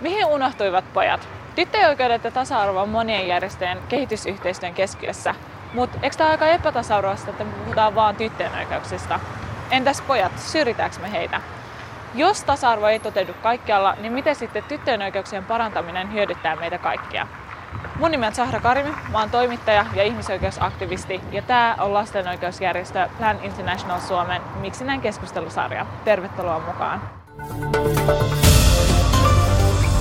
[0.00, 1.28] Mihin unohtuivat pojat?
[1.54, 5.34] Tyttöjen oikeudet ja tasa-arvo on monien järjestöjen kehitysyhteistyön keskiössä,
[5.74, 9.20] mutta eikö tämä aika epätasa-arvoista, että me puhutaan vaan tyttöjen oikeuksista?
[9.70, 11.40] Entäs pojat, syrjitäänkö me heitä?
[12.14, 17.26] Jos tasa-arvo ei toteudu kaikkialla, niin miten sitten tyttöjen oikeuksien parantaminen hyödyttää meitä kaikkia?
[17.98, 23.08] Mun nimi on Sahra Karimi, mä oon toimittaja ja ihmisoikeusaktivisti ja tää on lasten oikeusjärjestö
[23.18, 25.86] Plan International Suomen Miksi näin keskustelusarja.
[26.04, 27.10] Tervetuloa mukaan.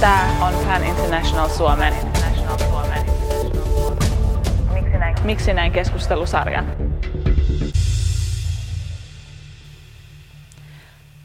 [0.04, 1.93] Tää on Suomen, International Suomen.
[4.73, 6.63] Miksi näin, Miksi näin keskustelusarja.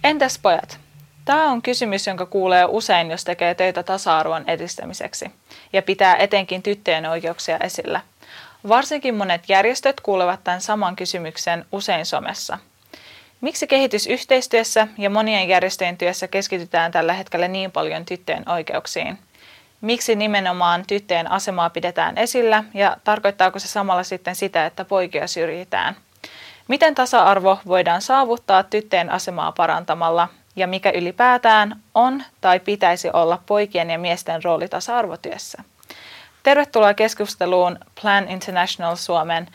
[0.05, 0.80] Entäs pojat?
[1.24, 5.30] Tämä on kysymys, jonka kuulee usein, jos tekee töitä tasa-arvon edistämiseksi
[5.72, 8.00] ja pitää etenkin tyttöjen oikeuksia esillä.
[8.69, 12.58] Varsinkin monet järjestöt kuulevat tämän saman kysymyksen usein somessa.
[13.41, 19.19] Miksi kehitysyhteistyössä ja monien järjestöjen työssä keskitytään tällä hetkellä niin paljon tyttöjen oikeuksiin?
[19.80, 25.97] Miksi nimenomaan tyttöjen asemaa pidetään esillä ja tarkoittaako se samalla sitten sitä, että poikia syrjitään?
[26.69, 33.91] Miten tasa-arvo voidaan saavuttaa tyttöjen asemaa parantamalla ja mikä ylipäätään on tai pitäisi olla poikien
[33.91, 35.62] ja miesten rooli tasa-arvotyössä.
[36.42, 39.48] Tervetuloa keskusteluun Plan International Suomen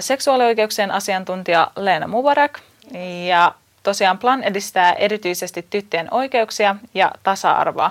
[0.00, 2.58] seksuaalioikeuksien asiantuntija Leena Mubarak.
[3.26, 7.90] Ja tosiaan Plan edistää erityisesti tyttöjen oikeuksia ja tasa-arvoa.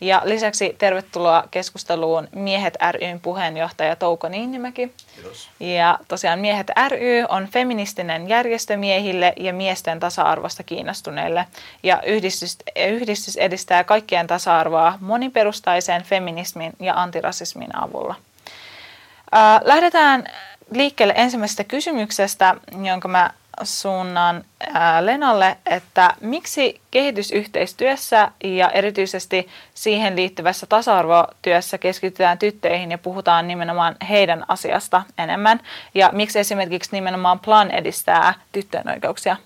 [0.00, 4.92] Ja lisäksi tervetuloa keskusteluun Miehet ryn puheenjohtaja Touko Niinimäki.
[5.14, 5.48] Kiitos.
[5.60, 11.46] Ja tosiaan Miehet ry on feministinen järjestö miehille ja miesten tasa-arvosta kiinnostuneille.
[11.82, 18.14] Ja yhdistys, yhdistys edistää kaikkien tasa-arvoa moniperustaisen feminismin ja antirasismin avulla.
[19.64, 20.24] Lähdetään
[20.70, 23.30] liikkeelle ensimmäisestä kysymyksestä, jonka mä
[23.62, 24.44] suunnan
[25.00, 34.44] Lenalle, että miksi kehitysyhteistyössä ja erityisesti siihen liittyvässä tasa-arvotyössä keskitytään tyttöihin ja puhutaan nimenomaan heidän
[34.48, 35.60] asiasta enemmän,
[35.94, 39.36] ja miksi esimerkiksi nimenomaan Plan edistää tyttöjen oikeuksia?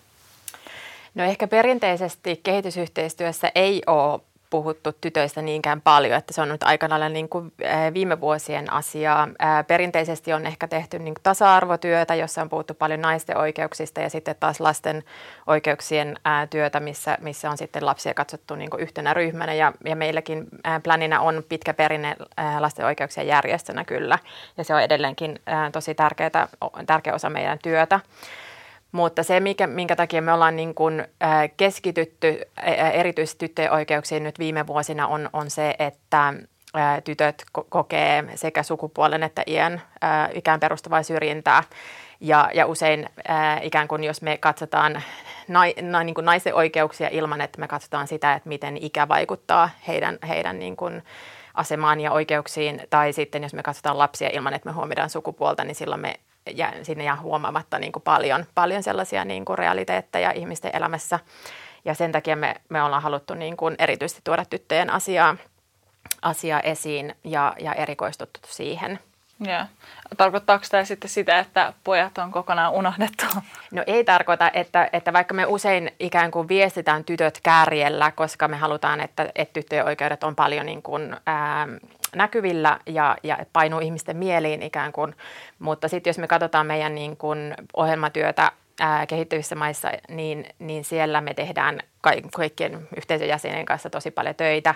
[1.15, 6.89] No ehkä perinteisesti kehitysyhteistyössä ei ole puhuttu tytöistä niinkään paljon, että se on nyt aika
[6.89, 7.53] lailla niin kuin
[7.95, 9.29] viime vuosien asiaa.
[9.67, 14.61] Perinteisesti on ehkä tehty niin tasa-arvotyötä, jossa on puhuttu paljon naisten oikeuksista ja sitten taas
[14.61, 15.05] lasten
[15.47, 16.17] oikeuksien
[16.51, 20.47] työtä, missä, missä on sitten lapsia katsottu niin kuin yhtenä ryhmänä ja, ja meilläkin
[20.83, 22.17] Planina on pitkä perinne
[22.59, 24.19] lasten oikeuksien järjestönä kyllä
[24.57, 25.41] ja se on edelleenkin
[25.73, 26.49] tosi tärkeää,
[26.87, 28.01] tärkeä osa meidän työtä.
[28.93, 32.41] Mutta se, mikä, minkä takia me ollaan niin kuin, äh, keskitytty
[32.93, 36.29] erityisesti tyttöjen oikeuksiin nyt viime vuosina on, on se, että
[36.77, 41.63] äh, tytöt ko- kokee sekä sukupuolen että iän äh, ikään perustuvaa syrjintää.
[42.21, 45.03] Ja, ja usein äh, ikään kuin jos me katsotaan
[45.49, 49.71] nai, na, niin kuin naisen oikeuksia ilman, että me katsotaan sitä, että miten ikä vaikuttaa
[49.89, 51.03] heidän, heidän niin kuin,
[51.59, 55.75] asemaan ja oikeuksiin, tai sitten jos me katsotaan lapsia ilman, että me huomioidaan sukupuolta, niin
[55.75, 56.15] silloin me
[56.55, 61.19] ja sinne jää huomaamatta niin kuin paljon, paljon sellaisia niin kuin realiteetteja ihmisten elämässä.
[61.85, 65.37] Ja sen takia me, me ollaan haluttu niin kuin erityisesti tuoda tyttöjen asiaa,
[66.23, 68.99] asiaa esiin ja, ja erikoistuttu siihen.
[69.47, 69.67] Ja.
[70.17, 73.25] Tarkoittaako tämä sitten sitä, että pojat on kokonaan unohdettu?
[73.73, 78.57] No ei tarkoita, että, että vaikka me usein ikään kuin viestitään tytöt kärjellä, koska me
[78.57, 81.69] halutaan, että, että tyttöjen oikeudet on paljon niin kuin, ää,
[82.17, 85.15] näkyvillä ja, ja painuu ihmisten mieliin ikään kuin.
[85.59, 91.21] Mutta sitten jos me katsotaan meidän niin kuin ohjelmatyötä ää, kehittyvissä maissa, niin, niin siellä
[91.21, 91.81] me tehdään
[92.33, 94.75] kaikkien yhteisön jäsenen kanssa tosi paljon töitä.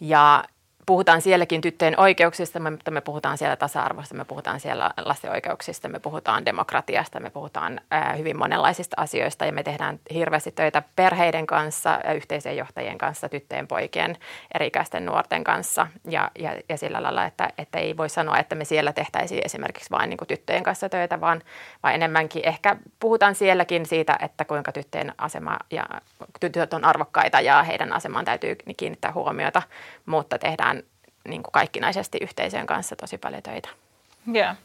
[0.00, 0.44] Ja
[0.86, 5.98] puhutaan sielläkin tyttöjen oikeuksista, mutta me puhutaan siellä tasa-arvosta, me puhutaan siellä lasten oikeuksista, me
[5.98, 7.80] puhutaan demokratiasta, me puhutaan
[8.18, 14.16] hyvin monenlaisista asioista ja me tehdään hirveästi töitä perheiden kanssa, yhteisöjen johtajien kanssa, tyttöjen, poikien,
[14.54, 15.86] erikäisten nuorten kanssa.
[16.08, 19.90] Ja, ja, ja sillä lailla, että, että ei voi sanoa, että me siellä tehtäisiin esimerkiksi
[19.90, 21.42] vain niin tyttöjen kanssa töitä, vaan,
[21.82, 25.84] vaan enemmänkin ehkä puhutaan sielläkin siitä, että kuinka tyttöjen asema ja
[26.40, 29.62] tytöt on arvokkaita ja heidän asemaan täytyy kiinnittää huomiota,
[30.06, 30.73] mutta tehdään
[31.28, 33.68] niin kuin kaikkinaisesti yhteisöjen kanssa tosi paljon töitä.
[34.34, 34.56] Yeah.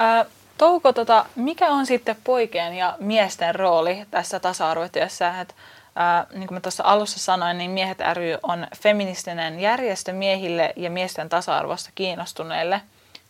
[0.00, 0.26] Äh,
[0.58, 5.40] Touko, tota, mikä on sitten poikien ja miesten rooli tässä tasa-arvotyössä?
[5.40, 5.54] Et,
[5.98, 10.90] äh, niin kuin mä tuossa alussa sanoin, niin Miehet ry on feministinen järjestö miehille ja
[10.90, 12.80] miesten tasa-arvosta kiinnostuneille.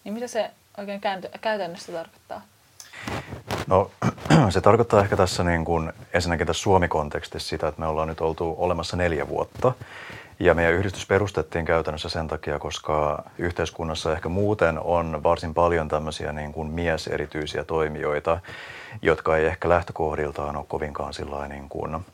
[0.05, 1.01] Niin mitä se oikein
[1.41, 2.43] käytännössä tarkoittaa?
[3.67, 3.91] No
[4.51, 8.55] se tarkoittaa ehkä tässä niin kuin, ensinnäkin tässä Suomi-kontekstissa sitä, että me ollaan nyt oltu
[8.59, 9.73] olemassa neljä vuotta.
[10.41, 16.33] Ja meidän yhdistys perustettiin käytännössä sen takia, koska yhteiskunnassa ehkä muuten on varsin paljon tämmöisiä
[16.33, 18.39] niin kuin mieserityisiä toimijoita,
[19.03, 21.13] jotka ei ehkä lähtökohdiltaan ole kovinkaan
[21.49, 22.05] niin kuin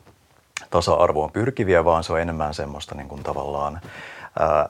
[0.70, 3.80] tasa-arvoon pyrkiviä, vaan se on enemmän semmoista niin kuin tavallaan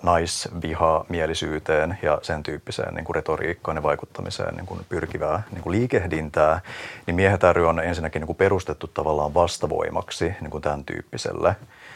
[0.02, 6.60] naisvihamielisyyteen ja sen tyyppiseen niin kuin retoriikkaan ja vaikuttamiseen niin kuin pyrkivää niin kuin liikehdintää,
[7.06, 11.48] niin Miehet on ensinnäkin niin kuin perustettu tavallaan vastavoimaksi niin kuin tämän tyyppiselle.
[11.48, 11.89] ää,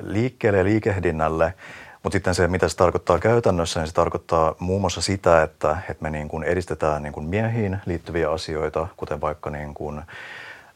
[0.00, 1.54] liikkeelle ja liikehdinnälle.
[2.02, 6.02] Mutta sitten se, mitä se tarkoittaa käytännössä, niin se tarkoittaa muun muassa sitä, että, että
[6.02, 10.02] me niin kuin edistetään niin kuin miehiin liittyviä asioita, kuten vaikka niin kuin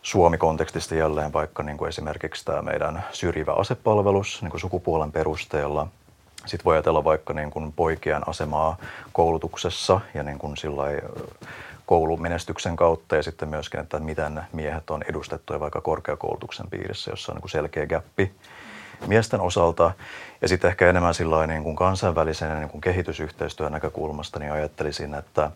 [0.03, 5.87] Suomi-kontekstista jälleen vaikka niin kuin esimerkiksi tämä meidän syrjivä asepalvelus niin kuin sukupuolen perusteella.
[6.47, 8.77] Sitten voi ajatella vaikka niin kuin poikien asemaa
[9.12, 10.99] koulutuksessa ja niin kuin sillai,
[11.86, 17.38] koulumenestyksen kautta ja sitten myöskin, että miten miehet on edustettuja vaikka korkeakoulutuksen piirissä, jossa on
[17.38, 18.32] niin selkeä gappi
[19.06, 19.92] miesten osalta.
[20.42, 21.14] Ja sitten ehkä enemmän
[21.46, 25.50] niin kuin kansainvälisen niin kuin kehitysyhteistyön näkökulmasta, niin ajattelisin, että,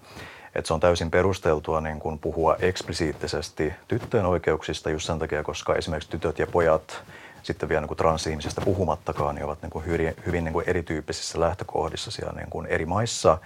[0.54, 5.74] että se on täysin perusteltua niin kuin puhua eksplisiittisesti tyttöjen oikeuksista just sen takia, koska
[5.74, 7.02] esimerkiksi tytöt ja pojat
[7.42, 11.40] sitten vielä niin kuin transihmisistä puhumattakaan, niin ovat niin kuin hyvin, hyvin niin kuin erityyppisissä
[11.40, 13.38] lähtökohdissa siellä niin kuin eri maissa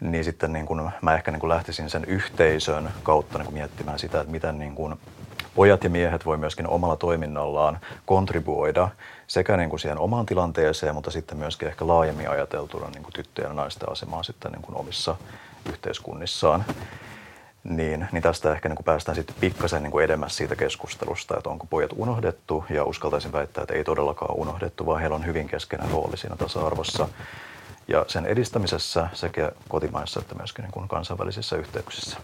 [0.00, 3.98] niin sitten niin kuin mä ehkä niin kuin lähtisin sen yhteisön kautta niin kuin miettimään
[3.98, 4.94] sitä, että miten niin kuin
[5.54, 8.88] pojat ja miehet voi myöskin omalla toiminnallaan kontribuoida
[9.26, 13.50] sekä niin kuin siihen omaan tilanteeseen, mutta sitten myöskin ehkä laajemmin ajateltuna niin kuin tyttöjen
[13.50, 15.16] ja naisten asemaa sitten niin kuin omissa
[15.68, 16.64] yhteiskunnissaan.
[17.64, 21.50] Niin, niin tästä ehkä niin kuin päästään sitten pikkasen niin kuin edemmäs siitä keskustelusta, että
[21.50, 25.90] onko pojat unohdettu, ja uskaltaisin väittää, että ei todellakaan unohdettu, vaan heillä on hyvin keskeinen
[25.90, 27.08] rooli siinä tasa-arvossa
[27.88, 32.16] ja sen edistämisessä sekä kotimaissa että myöskin niin kuin kansainvälisissä yhteyksissä.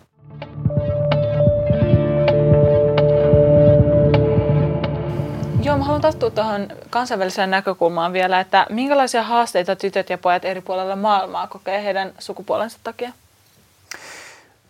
[5.63, 10.61] Joo, mä haluan tarttua tuohon kansainväliseen näkökulmaan vielä, että minkälaisia haasteita tytöt ja pojat eri
[10.61, 13.13] puolilla maailmaa kokee heidän sukupuolensa takia?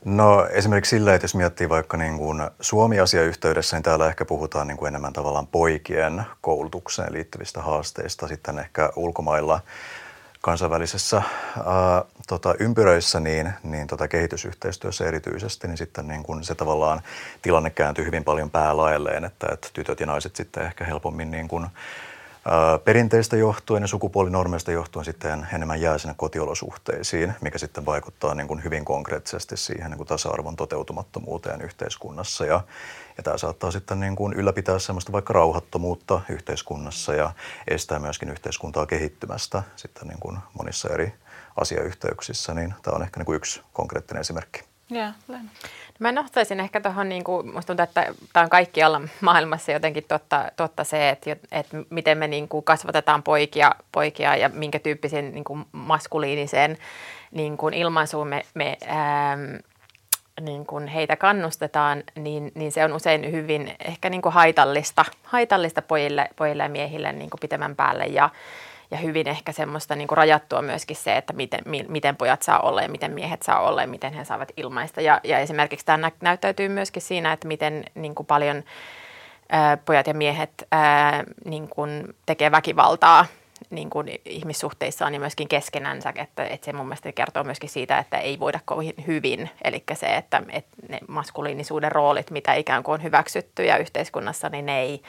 [0.04, 4.76] No esimerkiksi sillä, että jos miettii vaikka niin kuin Suomi-asiayhteydessä, niin täällä ehkä puhutaan niin
[4.76, 8.28] kuin enemmän tavallaan poikien koulutukseen liittyvistä haasteista.
[8.28, 9.60] Sitten ehkä ulkomailla
[10.46, 17.02] kansainvälisessä ää, tota, ympyröissä, niin, niin tota, kehitysyhteistyössä erityisesti, niin sitten niin kun se tavallaan
[17.42, 21.68] tilanne kääntyy hyvin paljon päälaelleen, että, että tytöt ja naiset sitten ehkä helpommin niin kun,
[22.84, 28.64] perinteistä johtuen ja sukupuolinormeista johtuen sitten enemmän jää sinne kotiolosuhteisiin, mikä sitten vaikuttaa niin kun
[28.64, 32.46] hyvin konkreettisesti siihen niin kun tasa-arvon toteutumattomuuteen yhteiskunnassa.
[32.46, 32.60] Ja,
[33.16, 37.32] ja tämä saattaa sitten niin kuin ylläpitää sellaista vaikka rauhattomuutta yhteiskunnassa ja
[37.68, 41.14] estää myöskin yhteiskuntaa kehittymästä sitten niin kuin monissa eri
[41.60, 44.75] asiayhteyksissä, niin tämä on ehkä niin kuin yksi konkreettinen esimerkki.
[44.92, 45.14] Yeah,
[45.98, 50.50] Mä nostaisin ehkä tuohon, niin kuin, musta tuntuu, että tämä on kaikkialla maailmassa jotenkin totta,
[50.56, 55.44] totta se, että, että miten me niin kuin kasvatetaan poikia, poikia ja minkä tyyppisen niin
[55.44, 56.78] kuin maskuliiniseen
[57.30, 59.38] niin kuin ilmaisuun me, me ää,
[60.40, 65.82] niin kun heitä kannustetaan, niin, niin se on usein hyvin ehkä niin kuin haitallista, haitallista
[65.82, 68.04] pojille, pojille ja miehille niin kuin pitemmän päälle.
[68.04, 68.30] Ja,
[68.90, 72.60] ja hyvin ehkä semmoista niin kuin rajattua myöskin se, että miten, mi, miten pojat saa
[72.60, 75.00] olla ja miten miehet saa olla ja miten he saavat ilmaista.
[75.00, 78.64] Ja, ja esimerkiksi tämä näyttäytyy myöskin siinä, että miten niin kuin paljon
[79.48, 83.26] ää, pojat ja miehet ää, niin kuin tekee väkivaltaa
[83.70, 88.18] niin kuin ihmissuhteissaan ja myöskin keskenänsä, että, että se mun mielestä kertoo myöskin siitä, että
[88.18, 89.50] ei voida kovin hyvin.
[89.64, 94.80] Eli se, että, että ne maskuliinisuuden roolit, mitä ikään kuin on hyväksyttyjä yhteiskunnassa, niin ne
[94.80, 95.02] ei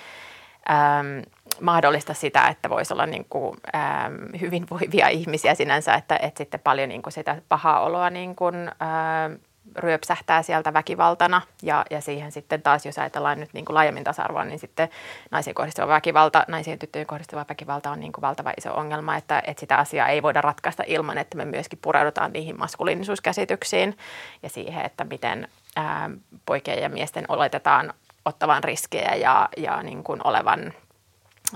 [0.70, 1.22] äm,
[1.62, 6.90] mahdollista sitä, että voisi olla niin kuin, äm, hyvinvoivia ihmisiä sinänsä, että, että sitten paljon
[6.90, 9.40] niin kuin sitä pahaa oloa niin kuin, äm,
[9.76, 11.42] ryöpsähtää sieltä väkivaltana.
[11.64, 14.90] Ja, ja siihen sitten taas, jos ajatellaan nyt niin kuin laajemmin tasa-arvoa, niin sitten
[15.32, 19.60] naisiin kohdistuva väkivalta, naisiin tyttöjen kohdistuva väkivalta on niin kuin valtava iso ongelma, että, että
[19.60, 23.98] sitä asiaa ei voida ratkaista ilman, että me myöskin pureudutaan niihin maskuliinisuuskäsityksiin
[24.44, 26.10] ja siihen, että miten ää,
[26.46, 27.94] poikien ja miesten oletetaan
[28.26, 30.74] ottavan riskejä ja, ja niin kuin olevan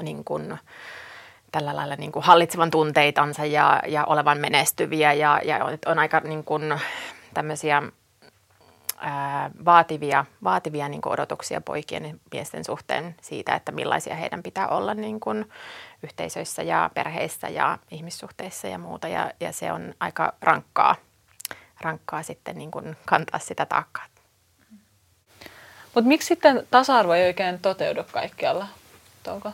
[0.01, 0.59] niin kuin,
[1.51, 6.43] tällä lailla niin kuin hallitsevan tunteitansa ja, ja olevan menestyviä ja, ja on aika niin
[6.43, 6.79] kuin,
[7.33, 7.83] tämmöisiä
[8.97, 14.67] ää, vaativia, vaativia niin kuin odotuksia poikien ja miesten suhteen siitä, että millaisia heidän pitää
[14.67, 15.51] olla niin kuin
[16.03, 19.07] yhteisöissä ja perheissä ja ihmissuhteissa ja muuta.
[19.07, 20.95] Ja, ja se on aika rankkaa,
[21.81, 24.05] rankkaa sitten niin kuin kantaa sitä taakkaa.
[25.95, 28.67] Mutta miksi sitten tasa-arvo ei oikein toteudu kaikkialla,
[29.23, 29.51] Touko?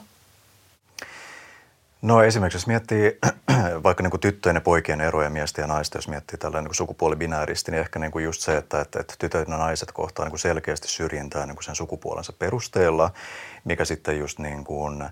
[2.02, 3.18] No esimerkiksi jos miettii
[3.84, 7.72] vaikka niin kuin tyttöjen ja poikien eroja miesten ja naisten, jos miettii tällainen niin sukupuolibinääristi,
[7.72, 10.40] niin ehkä niin kuin just se, että, että, että tytöt ja naiset kohtaa niin kuin
[10.40, 13.12] selkeästi syrjintää niin kuin sen sukupuolensa perusteella,
[13.64, 15.04] mikä sitten just niin kuin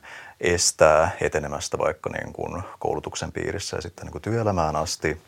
[0.42, 5.22] estää etenemästä vaikka niin kuin koulutuksen piirissä ja sitten niin kuin työelämään asti.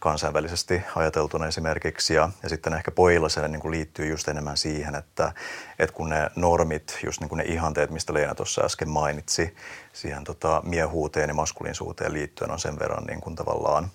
[0.00, 2.14] Kansainvälisesti ajateltuna esimerkiksi.
[2.14, 5.32] Ja, ja sitten ehkä pojilla se niin kuin liittyy just enemmän siihen, että,
[5.78, 9.56] että kun ne normit, just niin kuin ne ihanteet, mistä Leena tuossa äsken mainitsi,
[9.92, 13.90] siihen tota, miehuuteen ja maskuliinisuuteen liittyen on sen verran niin kuin tavallaan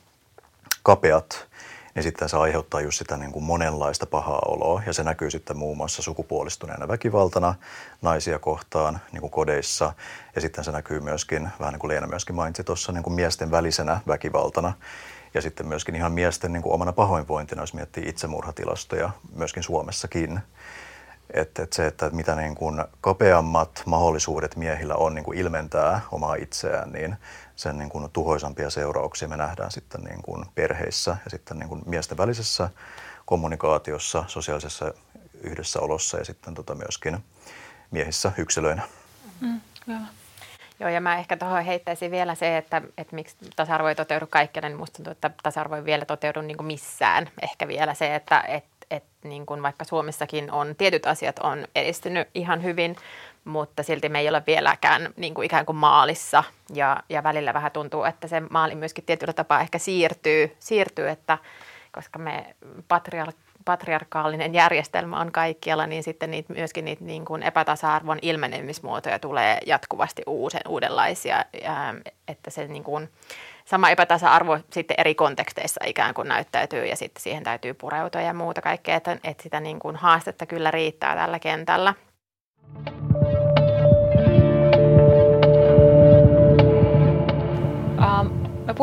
[0.83, 1.47] kapeat,
[1.95, 4.81] niin sitten se aiheuttaa just sitä niin kuin monenlaista pahaa oloa.
[4.85, 7.55] Ja se näkyy sitten muun muassa sukupuolistuneena väkivaltana
[8.01, 9.93] naisia kohtaan niin kuin kodeissa.
[10.35, 13.51] Ja sitten se näkyy myöskin, vähän niin kuin Leena myöskin mainitsi tuossa, niin kuin miesten
[13.51, 14.73] välisenä väkivaltana.
[15.33, 20.39] Ja sitten myöskin ihan miesten niin kuin omana pahoinvointina, jos miettii itsemurhatilastoja myöskin Suomessakin.
[21.33, 26.35] Että, että se, että mitä niin kuin kapeammat mahdollisuudet miehillä on niin kuin ilmentää omaa
[26.35, 27.15] itseään, niin
[27.55, 31.81] sen niin kuin tuhoisampia seurauksia me nähdään sitten niin kuin perheissä ja sitten niin kuin
[31.85, 32.69] miesten välisessä
[33.25, 34.93] kommunikaatiossa, sosiaalisessa
[35.41, 37.23] yhdessäolossa ja sitten tota myöskin
[37.91, 38.81] miehissä yksilöinä.
[39.41, 39.61] Mm,
[40.81, 44.69] Joo, ja mä ehkä tuohon heittäisin vielä se, että, että miksi tasa-arvo ei toteudu kaikkialla,
[44.69, 47.29] niin musta tuntuu, että tasa-arvo ei vielä toteudu niin missään.
[47.41, 52.27] Ehkä vielä se, että et, et, niin kuin vaikka Suomessakin on, tietyt asiat on edistynyt
[52.33, 52.95] ihan hyvin,
[53.45, 56.43] mutta silti me ei ole vieläkään niin kuin ikään kuin maalissa.
[56.73, 61.37] Ja, ja välillä vähän tuntuu, että se maali myöskin tietyllä tapaa ehkä siirtyy, siirtyy että
[61.91, 62.55] koska me
[62.87, 63.35] patriark
[63.65, 70.23] patriarkaalinen järjestelmä on kaikkialla, niin sitten niitä, myöskin niitä niin kuin epätasa-arvon ilmenemismuotoja tulee jatkuvasti
[70.27, 71.95] uusen, uudenlaisia, ja,
[72.27, 73.09] että se niin kuin,
[73.65, 78.61] sama epätasa-arvo sitten eri konteksteissa ikään kuin näyttäytyy ja sitten siihen täytyy pureutua ja muuta
[78.61, 81.93] kaikkea, että, että sitä niin kuin haastetta kyllä riittää tällä kentällä.
[82.85, 83.10] Me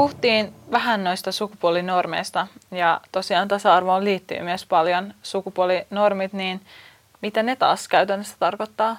[0.08, 6.60] puhuttiin vähän noista sukupuolinormeista ja tosiaan tasa-arvoon liittyy myös paljon sukupuolinormit, niin
[7.22, 8.96] mitä ne taas käytännössä tarkoittaa?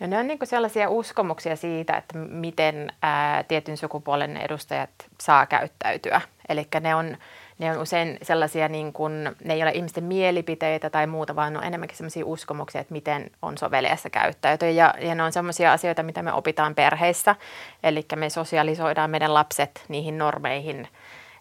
[0.00, 4.90] No ne on niin sellaisia uskomuksia siitä, että miten ää, tietyn sukupuolen edustajat
[5.20, 6.20] saa käyttäytyä.
[6.48, 7.16] Eli ne on
[7.58, 11.58] ne on usein sellaisia, niin kuin, ne ei ole ihmisten mielipiteitä tai muuta, vaan ne
[11.58, 14.70] on enemmänkin sellaisia uskomuksia, että miten on soveliassa käyttäytyä.
[14.70, 17.36] Ja, ja ne on sellaisia asioita, mitä me opitaan perheissä,
[17.82, 20.88] eli me sosialisoidaan meidän lapset niihin normeihin,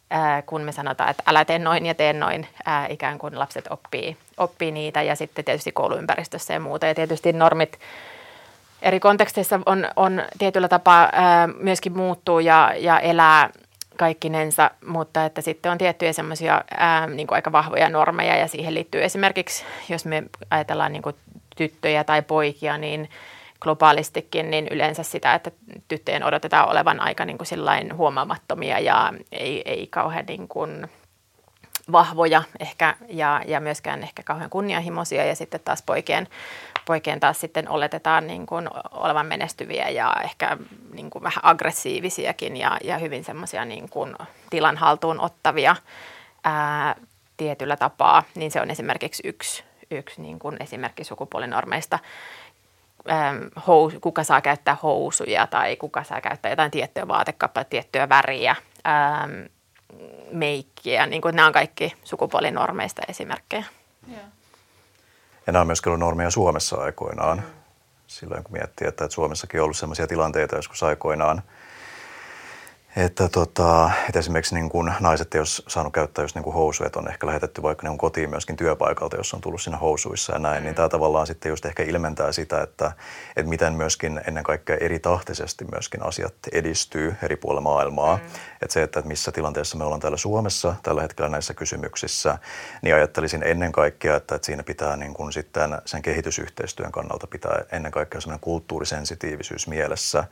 [0.09, 3.65] ää, kun me sanotaan, että älä tee noin ja tee noin, ää, ikään kuin lapset
[3.69, 6.85] oppii, oppii niitä ja sitten tietysti kouluympäristössä ja muuta.
[6.85, 7.79] Ja tietysti normit
[8.81, 13.49] eri konteksteissa on, on tietyllä tapaa ää, myöskin muuttuu ja, ja elää
[13.97, 16.63] kaikkinensa, mutta että sitten on tiettyjä semmoisia
[17.15, 21.15] niin aika vahvoja normeja ja siihen liittyy esimerkiksi, jos me ajatellaan niin kuin
[21.55, 23.09] tyttöjä tai poikia, niin
[23.61, 25.51] globaalistikin, niin yleensä sitä, että
[25.87, 30.89] tyttöjen odotetaan olevan aika niin kuin huomaamattomia ja ei, ei kauhean niin kuin
[31.91, 35.25] vahvoja ehkä ja, ja myöskään ehkä kauhean kunnianhimoisia.
[35.25, 36.27] Ja sitten taas poikien
[36.85, 40.57] poikien taas sitten oletetaan niin kuin olevan menestyviä ja ehkä
[40.93, 44.15] niin kuin vähän aggressiivisiakin ja, ja hyvin semmoisia niin kuin
[44.49, 45.75] tilan haltuun ottavia
[46.43, 46.95] ää,
[47.37, 51.99] tietyllä tapaa, niin se on esimerkiksi yksi, yksi niin kuin esimerkki sukupuolinormeista.
[54.01, 58.55] Kuka saa käyttää housuja tai kuka saa käyttää jotain tiettyä vaatekappaletta, tiettyä väriä,
[60.31, 61.05] meikkiä.
[61.05, 63.63] Niin kuin nämä on kaikki sukupuolinormeista esimerkkejä.
[65.47, 67.43] Ja nämä on myöskin ollut normeja Suomessa aikoinaan.
[68.07, 71.41] Silloin kun miettii, että, että Suomessakin on ollut sellaisia tilanteita joskus aikoinaan–
[72.95, 76.87] että, tota, että esimerkiksi niin kun naiset ei ole saanut käyttää just niin kuin housuja,
[76.87, 80.39] että on ehkä lähetetty vaikka niin kotiin myöskin työpaikalta, jos on tullut siinä housuissa ja
[80.39, 80.65] näin, mm.
[80.65, 82.91] niin tämä tavallaan sitten just ehkä ilmentää sitä, että,
[83.35, 88.15] että miten myöskin ennen kaikkea eri tahtisesti myöskin asiat edistyy eri puolilla maailmaa.
[88.15, 88.23] Mm.
[88.61, 92.37] Että se, että missä tilanteessa me ollaan täällä Suomessa tällä hetkellä näissä kysymyksissä,
[92.81, 97.63] niin ajattelisin ennen kaikkea, että, että siinä pitää niin kuin sitten sen kehitysyhteistyön kannalta pitää
[97.71, 100.23] ennen kaikkea sellainen kulttuurisensitiivisyys mielessä.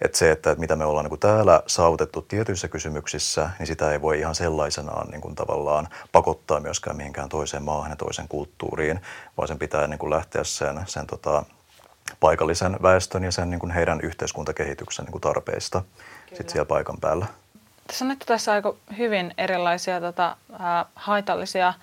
[0.00, 3.66] Että se, että, että mitä me ollaan niin kuin täällä saavutettu, otettu tietyissä kysymyksissä, niin
[3.66, 8.28] sitä ei voi ihan sellaisenaan niin kuin tavallaan pakottaa myöskään mihinkään toiseen maahan ja toiseen
[8.28, 9.00] kulttuuriin,
[9.36, 11.44] vaan sen pitää niin kuin lähteä sen, sen tota,
[12.20, 15.82] paikallisen väestön ja sen niin kuin heidän yhteiskuntakehityksen niin kuin tarpeista
[16.34, 17.26] sit siellä paikan päällä.
[17.86, 21.74] Tässä on tässä aika hyvin erilaisia tota, äh, haitallisia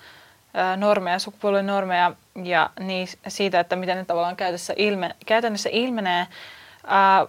[0.76, 2.12] normeja, sukupuolinormeja
[2.42, 6.20] ja niin, siitä, että miten ne tavallaan käytännössä, ilme, käytännössä ilmenee.
[6.20, 7.28] Äh,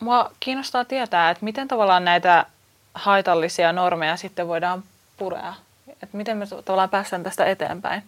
[0.00, 2.46] Mua kiinnostaa tietää, että miten tavallaan näitä
[2.94, 4.82] haitallisia normeja sitten voidaan
[5.16, 5.54] purea.
[5.88, 8.02] Että miten me tavallaan päästään tästä eteenpäin?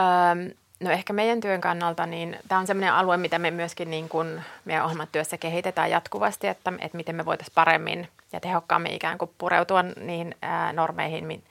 [0.00, 4.08] Öm, no ehkä meidän työn kannalta, niin tämä on sellainen alue, mitä me myöskin niin
[4.08, 9.30] kuin meidän ohjelmatyössä kehitetään jatkuvasti, että, että miten me voitaisiin paremmin ja tehokkaammin ikään kuin
[9.38, 11.42] pureutua niihin ää, normeihin,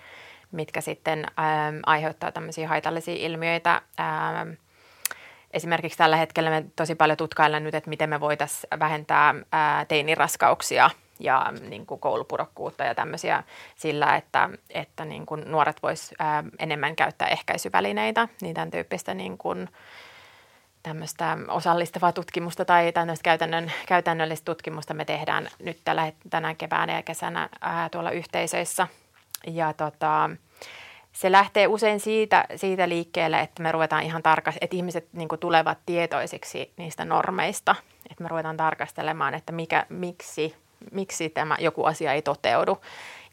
[0.52, 3.82] mitkä sitten ää, aiheuttaa tämmöisiä haitallisia ilmiöitä.
[3.98, 4.46] Ää,
[5.52, 10.90] Esimerkiksi tällä hetkellä me tosi paljon tutkaillaan nyt, että miten me voitaisiin vähentää ää, teiniraskauksia
[11.20, 13.44] ja niin kuin koulupudokkuutta ja tämmöisiä
[13.76, 16.14] sillä, että, että niin kuin nuoret vois
[16.60, 19.70] enemmän käyttää ehkäisyvälineitä, niin tämän tyyppistä niin kuin,
[20.84, 27.04] tämmöistä osallistavaa tutkimusta tai tämmöistä käytännön, käytännöllistä tutkimusta me tehdään nyt tällä, tänä keväänä ja
[27.04, 28.88] kesänä ää, tuolla yhteisöissä.
[29.48, 30.30] Ja tota,
[31.12, 35.78] se lähtee usein siitä, siitä liikkeelle, että me ruvetaan ihan tarkasti, että ihmiset niin tulevat
[35.86, 37.76] tietoisiksi niistä normeista.
[38.12, 40.56] Että me ruvetaan tarkastelemaan, että mikä, miksi,
[40.92, 42.78] miksi tämä joku asia ei toteudu.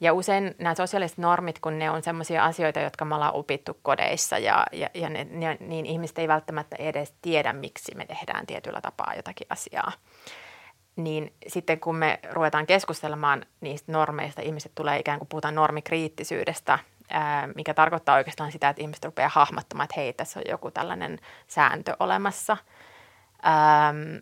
[0.01, 4.39] Ja usein nämä sosiaaliset normit, kun ne on sellaisia asioita, jotka me ollaan opittu kodeissa
[4.39, 8.81] ja, ja, ja ne, ne, niin ihmiset ei välttämättä edes tiedä, miksi me tehdään tietyllä
[8.81, 9.93] tapaa jotakin asiaa.
[10.97, 16.79] Niin sitten kun me ruvetaan keskustelemaan niistä normeista, ihmiset tulee ikään kuin puhutaan normikriittisyydestä,
[17.55, 21.97] mikä tarkoittaa oikeastaan sitä, että ihmiset rupeaa hahmottamaan, että hei, tässä on joku tällainen sääntö
[22.01, 22.57] olemassa.
[23.47, 24.17] Ähm,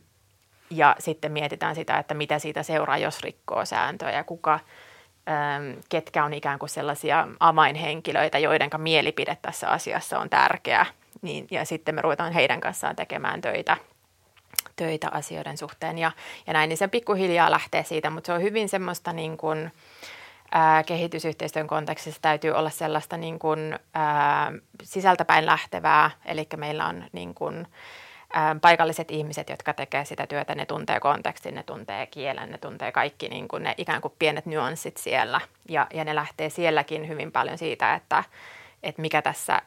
[0.71, 4.61] ja sitten mietitään sitä, että mitä siitä seuraa, jos rikkoo sääntöä ja kuka–
[5.29, 10.87] Ähm, ketkä on ikään kuin sellaisia avainhenkilöitä, joiden mielipide tässä asiassa on tärkeä.
[11.23, 13.77] Niin, ja sitten me ruvetaan heidän kanssaan tekemään töitä,
[14.77, 16.13] töitä asioiden suhteen ja,
[16.47, 19.73] ja näin, niin se pikkuhiljaa lähtee siitä, mutta se on hyvin semmoista niin kuin,
[20.55, 27.35] ää, kehitysyhteistyön kontekstissa täytyy olla sellaista niin kuin, ää, sisältäpäin lähtevää, eli meillä on niin
[27.35, 27.67] kuin,
[28.61, 33.29] paikalliset ihmiset, jotka tekee sitä työtä, ne tuntee kontekstin, ne tuntee kielen, ne tuntee kaikki
[33.29, 35.41] niin kuin ne ikään kuin pienet nyanssit siellä.
[35.69, 38.25] Ja, ja ne lähtee sielläkin hyvin paljon siitä, että,
[38.83, 39.63] että mikä tässä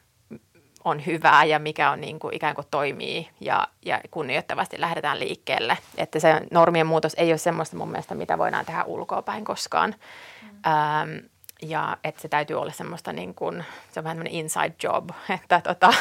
[0.88, 5.78] on hyvää ja mikä on niin kuin ikään kuin toimii ja, ja kunnioittavasti lähdetään liikkeelle.
[5.96, 9.94] Että se normien muutos ei ole semmoista mun mielestä, mitä voidaan tehdä ulkoapäin koskaan.
[10.42, 10.48] Mm.
[10.72, 11.10] Ähm,
[11.62, 15.10] ja että se täytyy olla semmoista niin kuin, se on vähän tämmöinen inside job,
[15.42, 15.94] että, tota,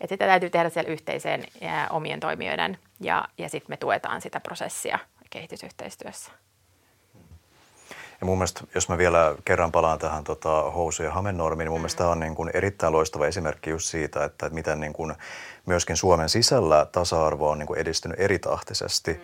[0.00, 4.40] että sitä täytyy tehdä siellä yhteiseen ja omien toimijoiden ja, ja sitten me tuetaan sitä
[4.40, 4.98] prosessia
[5.30, 6.32] kehitysyhteistyössä.
[8.20, 11.78] Ja mun mielestä, jos mä vielä kerran palaan tähän tota, housu- ja hamenormiin, niin mun
[11.78, 11.82] mm.
[11.82, 15.14] mielestä tämä on niin kuin erittäin loistava esimerkki just siitä, että, että miten niin kuin
[15.66, 19.12] myöskin Suomen sisällä tasa-arvo on niin kuin edistynyt eritahtisesti.
[19.12, 19.20] Mm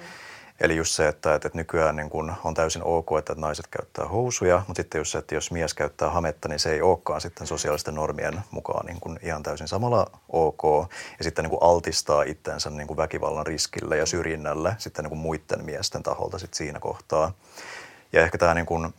[0.62, 4.62] Eli just se, että, että nykyään niin kun on täysin ok, että naiset käyttää housuja,
[4.66, 7.94] mutta sitten just se, että jos mies käyttää hametta, niin se ei olekaan sitten sosiaalisten
[7.94, 10.62] normien mukaan niin kun ihan täysin samalla ok.
[11.18, 15.18] Ja sitten niin kun altistaa itseensä niin kun väkivallan riskille ja syrjinnälle sitten niin kun
[15.18, 17.32] muiden miesten taholta sitten siinä kohtaa.
[18.12, 18.94] Ja ehkä tämä niin kun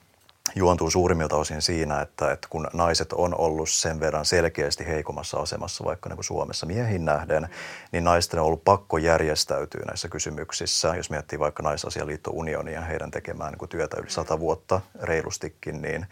[0.56, 5.86] juontuu suurimmilta osin siinä, että, että kun naiset on ollut sen verran selkeästi heikommassa asemassa
[5.86, 7.50] vaikka niin kuin Suomessa miehin nähden,
[7.92, 10.96] niin naisten on ollut pakko järjestäytyä näissä kysymyksissä.
[10.96, 16.08] Jos miettii vaikka Naisasialiitto Unionia, heidän tekemään niin kuin työtä yli sata vuotta reilustikin, niin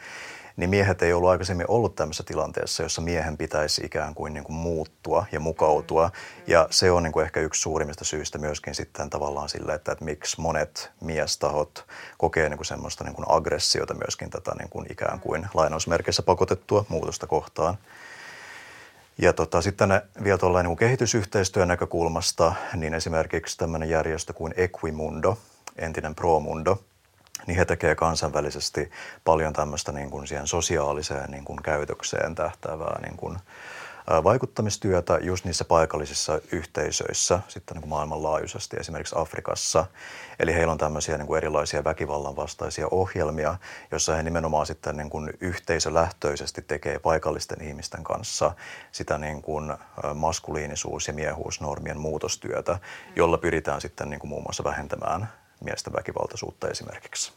[0.61, 4.55] niin miehet ei ollut aikaisemmin ollut tämmöisessä tilanteessa, jossa miehen pitäisi ikään kuin, niin kuin
[4.55, 6.11] muuttua ja mukautua.
[6.47, 10.05] Ja se on niin kuin ehkä yksi suurimmista syistä myöskin sitten tavallaan sille, että, että
[10.05, 11.85] miksi monet miestahot
[12.17, 16.85] kokee niin kuin semmoista niin kuin aggressiota myöskin tätä niin kuin ikään kuin lainausmerkeissä pakotettua
[16.89, 17.77] muutosta kohtaan.
[19.17, 19.89] Ja tota, sitten
[20.23, 25.37] vielä tuollainen niin kehitysyhteistyön näkökulmasta, niin esimerkiksi tämmöinen järjestö kuin Equimundo,
[25.77, 26.79] entinen Promundo–
[27.47, 28.91] niin he tekevät kansainvälisesti
[29.23, 33.37] paljon tämmöistä niin kuin siihen sosiaaliseen niin kuin käytökseen tähtäävää niin kuin,
[34.23, 39.85] vaikuttamistyötä just niissä paikallisissa yhteisöissä sitten niin kuin maailmanlaajuisesti, esimerkiksi Afrikassa.
[40.39, 43.55] Eli heillä on tämmöisiä niin kuin erilaisia väkivallan vastaisia ohjelmia,
[43.91, 48.51] joissa he nimenomaan sitten niin kuin yhteisölähtöisesti tekee paikallisten ihmisten kanssa
[48.91, 49.73] sitä niin kuin
[50.15, 52.79] maskuliinisuus- ja miehuusnormien muutostyötä,
[53.15, 55.29] jolla pyritään sitten niin kuin muun muassa vähentämään
[55.63, 57.31] miesten väkivaltaisuutta esimerkiksi.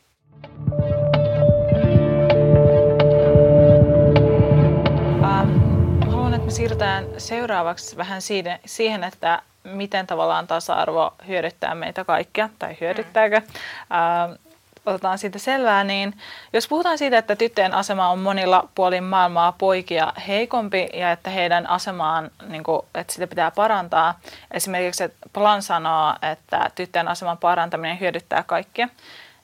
[5.25, 8.21] Ähm, haluan, että me siirrytään seuraavaksi vähän
[8.67, 13.41] siihen, että miten tavallaan tasa-arvo hyödyttää meitä kaikkia, tai hyödyttääkö.
[13.41, 14.44] Mm
[14.87, 16.15] otetaan siitä selvää, niin
[16.53, 21.71] jos puhutaan siitä, että tyttöjen asema on monilla puolin maailmaa poikia heikompi ja että heidän
[21.71, 24.21] asemaan, niin kuin, että sitä pitää parantaa.
[24.51, 28.89] Esimerkiksi että Plan sanoo, että tyttöjen aseman parantaminen hyödyttää kaikkia.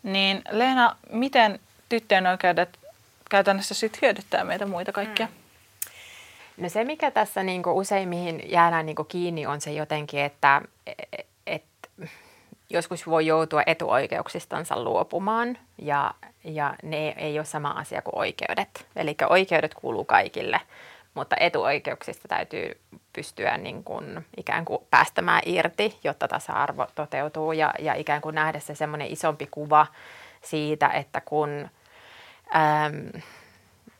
[0.02, 2.78] Niin Leena, miten tyttöjen oikeudet
[3.30, 5.26] käytännössä sit hyödyttää meitä muita kaikkia?
[5.26, 5.32] Mm.
[6.56, 10.20] No se, mikä tässä niin kuin usein mihin jäädään niin kuin kiinni, on se jotenkin,
[10.20, 10.62] että
[12.70, 18.86] joskus voi joutua etuoikeuksistansa luopumaan ja, ja ne ei ole sama asia kuin oikeudet.
[18.96, 20.60] Eli oikeudet kuuluu kaikille,
[21.14, 22.80] mutta etuoikeuksista täytyy
[23.12, 28.58] pystyä niin kuin ikään kuin päästämään irti, jotta tasa-arvo toteutuu ja, ja ikään kuin nähdä
[28.58, 29.86] se semmoinen isompi kuva
[30.42, 31.68] siitä, että kun
[32.54, 33.22] äm,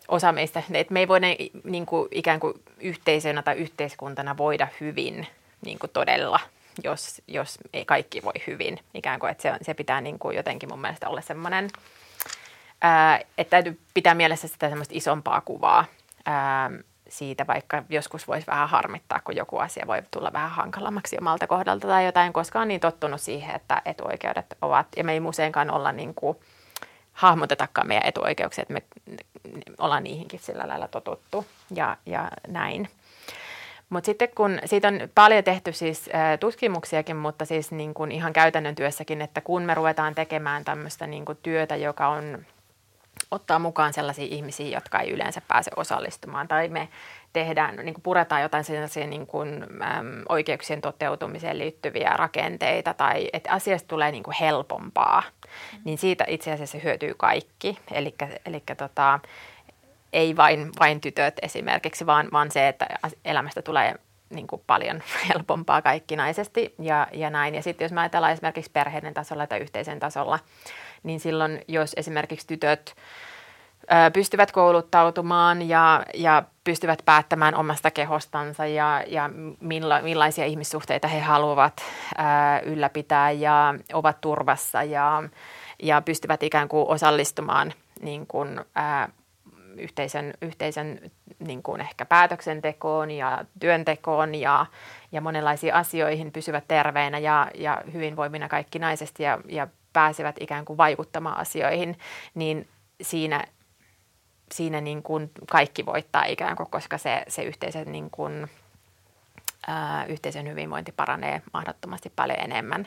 [0.09, 1.27] osa meistä, että me ei voida
[1.65, 5.27] niin kuin, ikään kuin yhteisönä tai yhteiskuntana voida hyvin
[5.65, 6.41] niin kuin todella
[6.85, 8.79] jos, jos ei kaikki voi hyvin.
[8.95, 11.71] Ikään kuin, että se, se pitää niin kuin jotenkin mun mielestä olla semmoinen
[13.39, 15.85] että täytyy pitää mielessä sitä semmoista isompaa kuvaa
[16.27, 16.71] ää,
[17.09, 21.89] siitä, vaikka joskus voisi vähän harmittaa, kun joku asia voi tulla vähän hankalammaksi omalta kohdalta
[21.89, 25.93] tai jotain, koska on niin tottunut siihen, että etuoikeudet ovat, ja me ei useinkaan olla
[25.93, 26.39] niin kuin,
[27.13, 28.83] hahmotetakaan meidän etuoikeuksia, että me
[29.79, 32.89] ollaan niihinkin sillä lailla totuttu ja, ja näin.
[33.91, 38.75] Mutta sitten kun siitä on paljon tehty siis tutkimuksiakin, mutta siis niin kuin ihan käytännön
[38.75, 42.45] työssäkin, että kun me ruvetaan tekemään tämmöistä niin kuin työtä, joka on
[43.31, 46.89] ottaa mukaan sellaisia ihmisiä, jotka ei yleensä pääse osallistumaan, tai me
[47.33, 53.53] tehdään, niin kuin puretaan jotain sellaisia niin kuin, äm, oikeuksien toteutumiseen liittyviä rakenteita, tai että
[53.53, 55.81] asiasta tulee niin kuin helpompaa, mm.
[55.85, 57.79] niin siitä itse asiassa hyötyy kaikki.
[58.47, 59.21] Eli tota,
[60.13, 62.87] ei vain, vain tytöt esimerkiksi, vaan, vaan se, että
[63.25, 63.95] elämästä tulee
[64.31, 67.55] niin kuin paljon helpompaa kaikkinaisesti ja, ja näin.
[67.55, 70.39] Ja sitten jos mä ajatellaan esimerkiksi perheiden tasolla tai yhteisen tasolla,
[71.03, 72.95] niin silloin jos esimerkiksi tytöt
[73.83, 81.21] ö, pystyvät kouluttautumaan ja, ja pystyvät päättämään omasta kehostansa ja, ja milla, millaisia ihmissuhteita he
[81.21, 82.23] haluavat ö,
[82.71, 85.23] ylläpitää ja ovat turvassa ja,
[85.83, 89.13] ja pystyvät ikään kuin osallistumaan niin kuin, ö,
[89.77, 94.67] yhteisen, yhteisen niin kuin ehkä päätöksentekoon ja työntekoon ja,
[95.13, 100.77] ja monenlaisiin asioihin pysyvät terveinä ja, ja hyvinvoimina kaikki naisesti ja, ja pääsevät ikään kuin
[100.77, 101.99] vaikuttamaan asioihin,
[102.35, 102.69] niin
[103.03, 103.45] siinä,
[104.53, 108.51] siinä niin kuin kaikki voittaa ikään kuin, koska se, se yhteisen, niin kuin,
[109.67, 112.87] ää, yhteisen hyvinvointi paranee mahdottomasti paljon enemmän.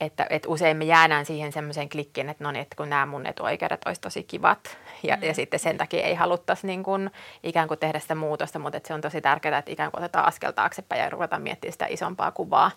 [0.00, 3.26] Että, että usein me jäädään siihen semmoiseen klikkiin, että no niin, että kun nämä mun
[3.26, 4.78] etuoikeudet olisi tosi kivat.
[5.02, 5.22] Ja, mm.
[5.22, 7.10] ja sitten sen takia ei haluttaisi niin kuin,
[7.42, 10.26] ikään kuin tehdä sitä muutosta, mutta että se on tosi tärkeää, että ikään kuin otetaan
[10.26, 12.70] askel taaksepäin ja ruvetaan miettimään sitä isompaa kuvaa.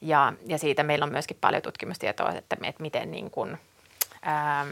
[0.00, 3.58] Ja, ja siitä meillä on myöskin paljon tutkimustietoa, että, että miten niin kuin,
[4.26, 4.68] ähm,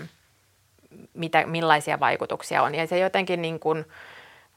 [1.15, 2.75] mitä, millaisia vaikutuksia on.
[2.75, 3.85] Ja se jotenkin niin kuin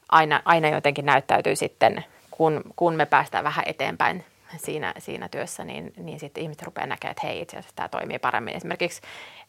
[0.08, 4.24] aina, aina jotenkin näyttäytyy sitten, kun, kun me päästään vähän eteenpäin
[4.56, 8.18] siinä, siinä työssä, niin, niin sitten ihmiset rupeaa näkemään, että hei, itse asiassa tämä toimii
[8.18, 8.56] paremmin.
[8.56, 9.00] Esimerkiksi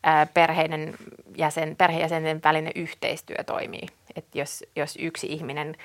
[0.03, 0.95] ää, perheiden
[1.37, 3.87] jäsen, perheenjäsenten välinen yhteistyö toimii.
[4.15, 5.75] että jos, jos yksi ihminen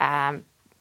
[0.00, 0.34] ää,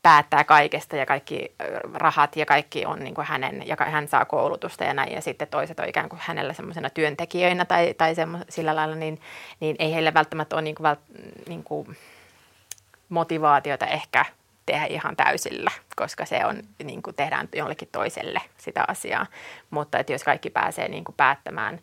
[0.03, 1.55] päättää kaikesta ja kaikki
[1.93, 5.47] rahat ja kaikki on niin kuin hänen, ja hän saa koulutusta ja näin, ja sitten
[5.47, 9.21] toiset on ikään kuin hänellä semmoisena työntekijöinä tai, tai semmo, sillä lailla, niin,
[9.59, 10.95] niin ei heille välttämättä ole niin kuin,
[11.47, 11.97] niin kuin
[13.09, 14.25] motivaatiota ehkä
[14.71, 19.25] tehdä ihan täysillä, koska se on, niin kuin tehdään jollekin toiselle sitä asiaa.
[19.69, 21.79] Mutta että jos kaikki pääsee niin kuin päättämään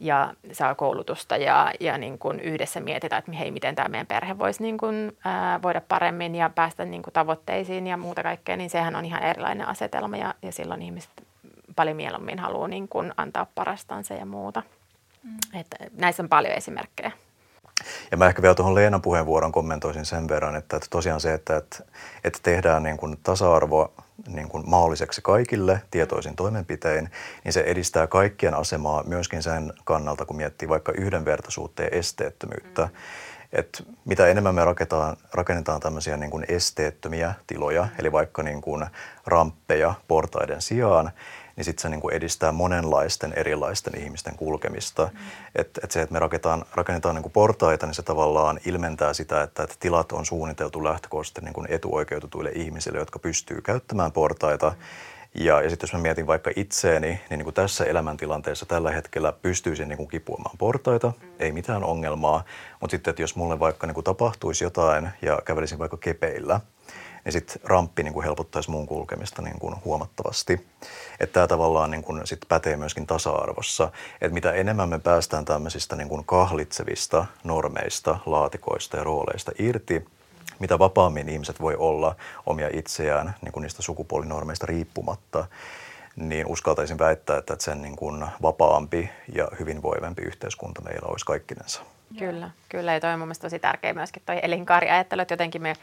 [0.00, 4.38] ja saa koulutusta ja, ja niin kuin yhdessä mietitään, että hei, miten tämä meidän perhe
[4.38, 8.70] voisi niin kuin, ää, voida paremmin ja päästä niin kuin tavoitteisiin ja muuta kaikkea, niin
[8.70, 11.10] sehän on ihan erilainen asetelma ja, ja silloin ihmiset
[11.76, 14.62] paljon mieluummin haluaa niin kuin antaa parastansa ja muuta.
[15.22, 15.60] Mm.
[15.60, 17.12] Että näissä on paljon esimerkkejä.
[18.10, 21.56] Ja mä ehkä vielä tuohon Leenan puheenvuoron kommentoisin sen verran, että, että tosiaan se, että,
[21.56, 21.84] että,
[22.24, 23.92] että tehdään niin kuin tasa-arvoa
[24.26, 27.10] niin kuin mahdolliseksi kaikille tietoisin toimenpitein,
[27.44, 32.82] niin se edistää kaikkien asemaa myöskin sen kannalta, kun miettii vaikka yhdenvertaisuutta ja esteettömyyttä.
[32.82, 32.90] Mm.
[33.52, 38.86] Et mitä enemmän me rakennetaan, rakennetaan tämmöisiä niin kuin esteettömiä tiloja, eli vaikka niin kuin
[39.26, 41.10] ramppeja portaiden sijaan,
[41.56, 45.04] niin sitten se niin kuin edistää monenlaisten erilaisten ihmisten kulkemista.
[45.12, 45.18] Mm.
[45.54, 49.42] Et, et se, että me rakennetaan, rakennetaan niin kuin portaita, niin se tavallaan ilmentää sitä,
[49.42, 54.70] että, että tilat on suunniteltu lähtökohtaisesti niin kuin etuoikeutetuille ihmisille, jotka pystyy käyttämään portaita.
[54.70, 54.76] Mm.
[55.34, 59.32] Ja, ja sitten jos mä mietin vaikka itseeni, niin, niin kuin tässä elämäntilanteessa tällä hetkellä
[59.32, 61.28] pystyisin niin kuin kipuamaan portaita, mm.
[61.38, 62.44] ei mitään ongelmaa.
[62.80, 66.60] Mutta sitten, että jos mulle vaikka niin kuin tapahtuisi jotain ja kävelisin vaikka kepeillä,
[67.24, 70.66] niin sitten ramppi niin kuin helpottaisi mun kulkemista niin kuin huomattavasti.
[71.20, 75.96] Että tämä tavallaan niin kuin sit pätee myöskin tasa-arvossa, että mitä enemmän me päästään tämmöisistä
[75.96, 80.06] niin kuin kahlitsevista normeista, laatikoista ja rooleista irti,
[80.58, 85.46] mitä vapaammin ihmiset voi olla omia itseään niin kuin niistä sukupuolinormeista riippumatta,
[86.16, 91.82] niin uskaltaisin väittää, että sen niin kuin vapaampi ja hyvinvoivempi yhteiskunta meillä olisi kaikkinensa.
[92.18, 92.94] Kyllä, kyllä.
[92.94, 95.76] Ja toi on mun mielestä tosi tärkeä myöskin toi elinkaariajattelu, että jotenkin me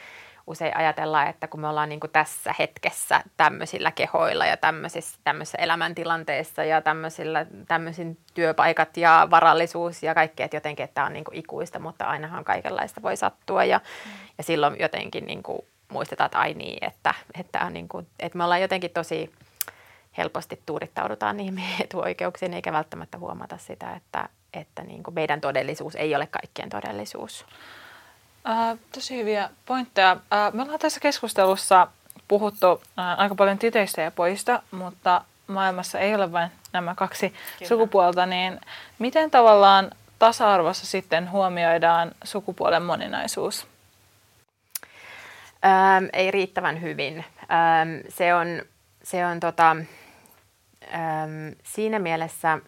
[0.47, 5.58] usein ajatellaan, että kun me ollaan niin kuin tässä hetkessä tämmöisillä kehoilla ja tämmöisissä, tämmöisissä
[5.58, 11.23] elämäntilanteissa ja tämmöisillä, tämmöisin työpaikat ja varallisuus ja kaikki, että jotenkin, että tämä on niin
[11.23, 14.12] kuin ikuista, mutta ainahan kaikenlaista voi sattua ja, mm.
[14.38, 18.38] ja silloin jotenkin niin kuin muistetaan, että ai niin, että, että, on niin kuin, että
[18.38, 19.32] me ollaan jotenkin tosi
[20.17, 26.15] helposti tuurittaudutaan niihin etuoikeuksiin eikä välttämättä huomata sitä, että, että niin kuin meidän todellisuus ei
[26.15, 27.45] ole kaikkien todellisuus.
[28.49, 30.12] Äh, tosi hyviä pointteja.
[30.12, 31.88] Äh, me ollaan tässä keskustelussa
[32.27, 37.69] puhuttu äh, aika paljon tytöistä ja pojista, mutta maailmassa ei ole vain nämä kaksi Kyllä.
[37.69, 38.60] sukupuolta, niin
[38.99, 43.67] miten tavallaan tasa-arvossa sitten huomioidaan sukupuolen moninaisuus?
[45.65, 47.25] Ähm, ei riittävän hyvin.
[47.41, 48.47] Ähm, se on,
[49.04, 49.75] se on tota,
[50.93, 52.60] ähm, siinä mielessä,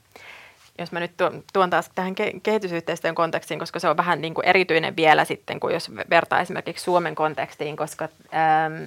[0.80, 1.18] jos mä nyt
[1.54, 5.74] tuon, taas tähän kehitysyhteistyön kontekstiin, koska se on vähän niin kuin erityinen vielä sitten, kuin
[5.74, 8.84] jos vertaa esimerkiksi Suomen kontekstiin, koska ähm,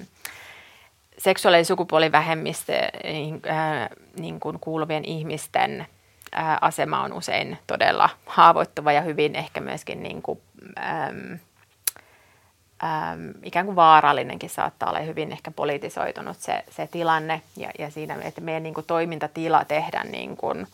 [1.17, 5.87] seksuaali- ja sukupuolivähemmistöihin äh, niin kuin kuuluvien ihmisten
[6.37, 10.41] äh, asema on usein todella haavoittuva ja hyvin ehkä myöskin niin kuin,
[10.79, 11.33] ähm,
[12.83, 17.41] ähm, ikään kuin vaarallinenkin saattaa olla hyvin ehkä politisoitunut se, se tilanne.
[17.57, 20.67] Ja, ja siinä, että meidän niin kuin toimintatila tehdä niin kuin,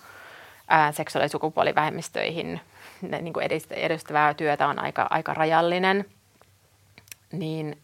[0.92, 2.62] seksuaali- ja sukupuolivähemmistöihin
[3.22, 6.06] niin kuin edistävää työtä on aika, aika rajallinen,
[7.32, 7.78] niin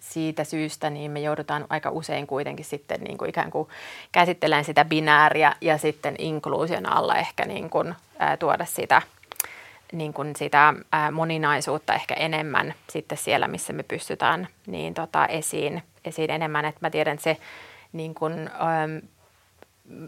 [0.00, 3.68] siitä syystä niin me joudutaan aika usein kuitenkin sitten niin kuin ikään kuin
[4.12, 9.02] käsittelemään sitä binääriä ja sitten inkluusion alla ehkä niin kuin, ää, tuoda sitä,
[9.92, 15.82] niin kuin sitä ää, moninaisuutta ehkä enemmän sitten siellä, missä me pystytään niin tota, esiin,
[16.04, 16.64] esiin enemmän.
[16.64, 17.36] Et mä tiedän, että se
[17.92, 18.50] niin kuin,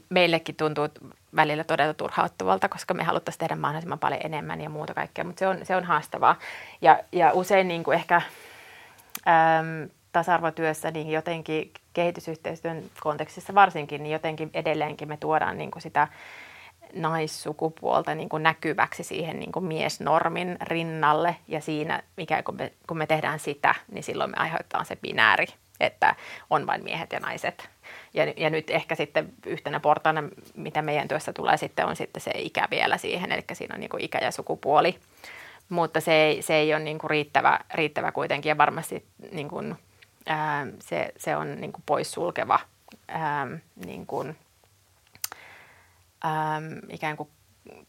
[0.09, 0.89] meillekin tuntuu
[1.37, 5.49] välillä todella turhauttavalta, koska me haluttaisiin tehdä mahdollisimman paljon enemmän ja muuta kaikkea, mutta se
[5.49, 6.39] on, se on haastavaa.
[6.83, 14.51] Ja, ja usein niin kuin ehkä äm, tasa-arvotyössä niin jotenkin kehitysyhteistyön kontekstissa varsinkin, niin jotenkin
[14.55, 16.09] edelleenkin me tuodaan niin kuin sitä
[16.95, 22.99] naissukupuolta niin kuin näkyväksi siihen niin kuin miesnormin rinnalle ja siinä, mikä kun me, kun
[22.99, 25.47] me tehdään sitä, niin silloin me aiheuttaa se binääri,
[25.81, 26.15] että
[26.51, 27.69] on vain miehet ja naiset.
[28.15, 30.23] Ja, ja nyt ehkä sitten yhtenä portaana,
[30.55, 33.91] mitä meidän työssä tulee sitten, on sitten se ikä vielä siihen, eli siinä on niin
[33.99, 34.99] ikä ja sukupuoli.
[35.69, 38.51] Mutta se ei, se ei ole niin kuin riittävä, riittävä kuitenkin.
[38.51, 39.77] Ja varmasti niin kuin,
[40.27, 42.61] ää, se, se on niin kuin poissulkeva
[43.09, 43.47] ää,
[43.87, 44.37] niin kuin,
[46.25, 47.29] ää, ikään kuin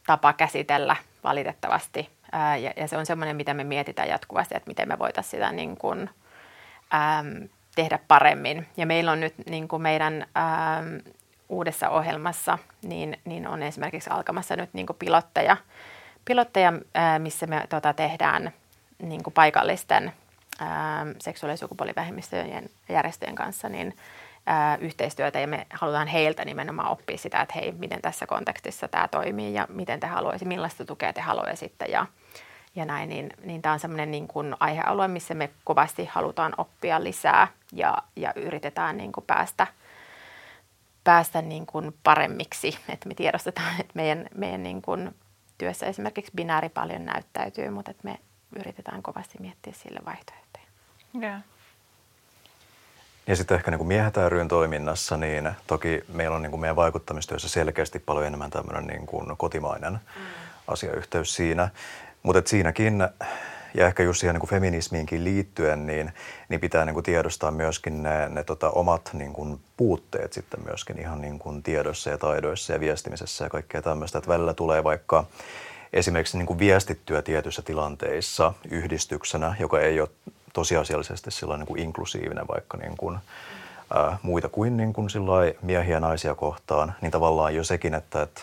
[0.07, 2.09] tapa käsitellä valitettavasti.
[2.31, 5.51] Ää, ja, ja se on semmoinen, mitä me mietitään jatkuvasti, että miten me voitaisiin sitä
[5.51, 6.09] niin kuin,
[6.91, 7.23] ää,
[7.75, 8.67] tehdä paremmin.
[8.77, 10.83] Ja meillä on nyt niin kuin meidän ää,
[11.49, 15.57] uudessa ohjelmassa, niin, niin on esimerkiksi alkamassa nyt niin kuin pilotteja,
[16.25, 16.73] pilotteja,
[17.19, 18.53] missä me tota, tehdään
[19.01, 20.13] niin kuin paikallisten
[20.59, 23.95] ää, seksuaali- ja sukupuolivähemmistöjen järjestöjen kanssa niin,
[24.45, 29.07] ää, yhteistyötä ja me halutaan heiltä nimenomaan oppia sitä, että hei, miten tässä kontekstissa tämä
[29.07, 32.05] toimii ja miten te haluaisitte, millaista tukea te haluaisitte ja,
[32.75, 37.03] ja näin, niin, niin tämä on semmoinen niin kuin aihealue, missä me kovasti halutaan oppia
[37.03, 39.67] lisää ja, ja yritetään niin kuin päästä,
[41.03, 45.15] päästä niin kuin paremmiksi, että me tiedostetaan, että meidän, meidän niin kuin
[45.57, 48.19] työssä esimerkiksi binääri paljon näyttäytyy, mutta että me
[48.55, 50.65] yritetään kovasti miettiä sille vaihtoehtoja.
[51.21, 51.41] Yeah.
[53.27, 56.75] Ja sitten ehkä niin kuin miehet ryn toiminnassa, niin toki meillä on niin kuin meidän
[56.75, 60.21] vaikuttamistyössä selkeästi paljon enemmän tämmöinen niin kuin kotimainen mm.
[60.67, 61.69] asiayhteys siinä.
[62.25, 63.03] Mutta siinäkin
[63.73, 66.13] ja ehkä just siihen niin feminismiinkin liittyen, niin,
[66.49, 70.99] niin pitää niin kuin tiedostaa myöskin ne, ne tota, omat niin kuin puutteet sitten myöskin
[70.99, 74.17] ihan niin kuin tiedossa ja taidoissa ja viestimisessä ja kaikkea tämmöistä.
[74.17, 75.25] Että välillä tulee vaikka
[75.93, 80.09] esimerkiksi niin kuin viestittyä tietyissä tilanteissa yhdistyksenä, joka ei ole
[80.53, 83.17] tosiasiallisesti niin kuin inklusiivinen vaikka niin kuin,
[83.93, 85.09] ää, muita kuin, niin kuin
[85.61, 88.41] miehiä ja naisia kohtaan, niin tavallaan jo sekin, että, että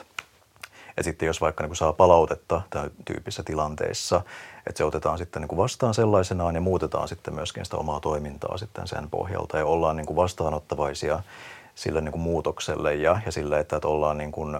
[0.96, 4.22] ja sitten jos vaikka niin saa palautetta tämän tyyppisissä tilanteissa,
[4.66, 8.86] että se otetaan sitten niin vastaan sellaisenaan ja muutetaan sitten myöskin sitä omaa toimintaa sitten
[8.86, 11.22] sen pohjalta ja ollaan niin vastaanottavaisia
[11.74, 14.58] sille niin kuin muutokselle ja, ja sille, että, että ollaan niin kuin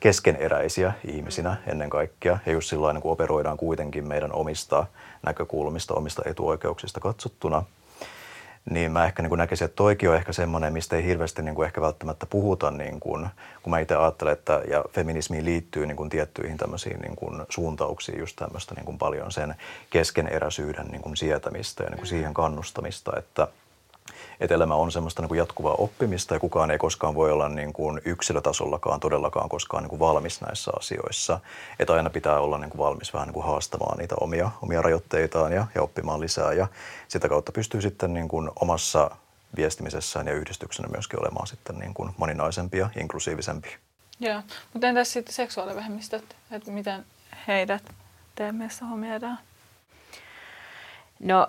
[0.00, 2.38] keskeneräisiä ihmisinä ennen kaikkea.
[2.46, 4.86] Ja just sillä niin operoidaan kuitenkin meidän omista
[5.22, 7.62] näkökulmista, omista etuoikeuksista katsottuna–
[8.70, 11.54] niin mä ehkä niin kuin näkisin, että toikin on ehkä semmoinen, mistä ei hirveästi niin
[11.54, 13.28] kuin ehkä välttämättä puhuta, niin kuin,
[13.62, 18.18] kun mä itse ajattelen, että ja feminismiin liittyy niin kuin tiettyihin tämmöisiin niin kuin suuntauksiin
[18.18, 19.54] just tämmöistä niin kuin paljon sen
[19.90, 23.48] keskeneräisyyden niin kuin sietämistä ja niin kuin siihen kannustamista, että–
[24.40, 27.72] että elämä on semmoista niin kuin jatkuvaa oppimista ja kukaan ei koskaan voi olla niin
[27.72, 31.40] kuin yksilötasollakaan todellakaan koskaan niin kuin valmis näissä asioissa.
[31.78, 35.52] Että aina pitää olla niin kuin valmis vähän niin kuin haastamaan niitä omia, omia rajoitteitaan
[35.52, 36.66] ja, ja oppimaan lisää ja
[37.08, 39.10] sitä kautta pystyy sitten niin kuin omassa
[39.56, 43.76] viestimisessään ja yhdistyksenä myöskin olemaan sitten niin kuin moninaisempi ja inklusiivisempi.
[44.20, 47.04] Joo, mutta entäs sitten seksuaalivähemmistöt, että miten
[47.48, 47.82] heidät
[48.34, 49.38] teemiessä huomioidaan?
[51.20, 51.48] No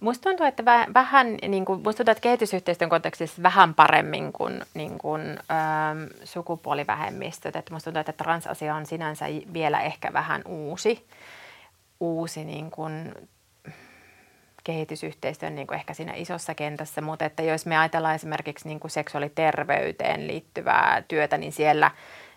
[0.00, 4.98] Musta tuntuu, että vähän, niin kuin, musta tuntuu, että kehitysyhteistyön kontekstissa vähän paremmin kuin, niin
[4.98, 7.56] kuin ähm, sukupuolivähemmistöt.
[7.56, 11.06] Että musta tuntuu, että transasia on sinänsä vielä ehkä vähän uusi,
[12.00, 13.14] uusi niin kuin,
[14.64, 18.90] kehitysyhteistyön niin kuin ehkä siinä isossa kentässä, mutta että jos me ajatellaan esimerkiksi niin kuin
[18.90, 21.90] seksuaaliterveyteen liittyvää työtä, niin siellä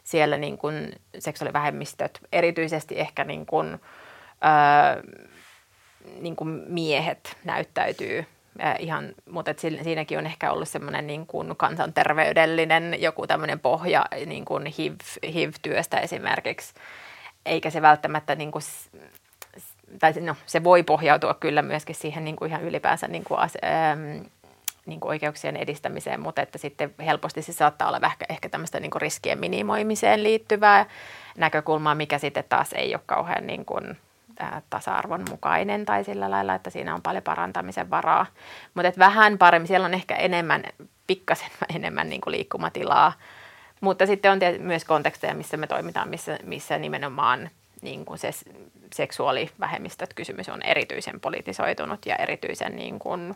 [0.06, 5.04] siellä niin kuin seksuaalivähemmistöt, erityisesti ehkä niin kuin, öö,
[6.20, 8.26] niin kuin miehet näyttäytyy
[8.80, 14.46] ihan, mutta et siinäkin on ehkä ollut semmoinen niin kuin kansanterveydellinen joku tämmöinen pohja niin
[14.46, 14.96] kuin HIV,
[15.34, 16.74] HIV-työstä esimerkiksi,
[17.46, 18.64] eikä se välttämättä niin kuin,
[20.00, 24.26] tai no, se voi pohjautua kyllä myöskin siihen niin kuin ihan ylipäänsä niin kuin, ähm,
[24.86, 28.92] niin kuin oikeuksien edistämiseen, mutta että sitten helposti se saattaa olla ehkä, ehkä tämmöistä niin
[28.92, 30.86] kuin riskien minimoimiseen liittyvää
[31.38, 33.98] näkökulmaa, mikä sitten taas ei ole kauhean niin kuin,
[34.70, 38.26] tasa-arvon mukainen tai sillä lailla, että siinä on paljon parantamisen varaa.
[38.74, 40.64] Mutta vähän paremmin, siellä on ehkä enemmän,
[41.08, 43.14] pikkasen enemmän niin kuin liikkumatilaa.
[43.82, 47.50] Mutta sitten on myös konteksteja, missä me toimitaan, missä, missä nimenomaan
[47.82, 48.32] niin kuin se
[48.94, 53.36] seksuaalivähemmistöt kysymys on erityisen politisoitunut ja erityisen niin kuin,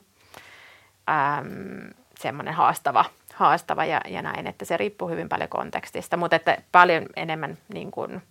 [1.10, 6.58] äm, semmoinen haastava, haastava ja, ja näin, että se riippuu hyvin paljon kontekstista, mutta että
[6.72, 8.22] paljon enemmän niin kuin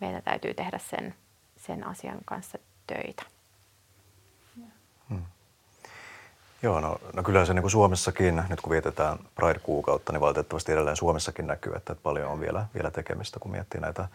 [0.00, 1.14] meidän täytyy tehdä sen
[1.68, 3.22] sen asian kanssa töitä.
[5.08, 5.22] Hmm.
[6.62, 10.96] Joo, no, no kyllä se niin kuin Suomessakin, nyt kun vietetään Pride-kuukautta, niin valitettavasti edelleen
[10.96, 14.08] Suomessakin näkyy, että paljon on vielä, vielä tekemistä, kun miettii näitä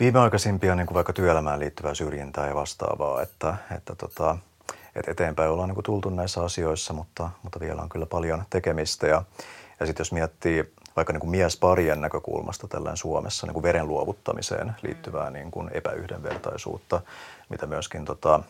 [0.00, 4.36] viimeaikaisimpia niin kuin vaikka työelämään liittyvää syrjintää ja vastaavaa, että, että tota,
[4.94, 9.06] et eteenpäin ollaan niin kuin tultu näissä asioissa, mutta, mutta vielä on kyllä paljon tekemistä.
[9.06, 9.22] Ja,
[9.80, 14.72] ja sitten jos miettii vaikka niin kuin miesparien näkökulmasta tällään Suomessa niin kuin veren luovuttamiseen
[14.82, 17.00] liittyvää niin kuin epäyhdenvertaisuutta,
[17.48, 18.42] mitä myöskin tota,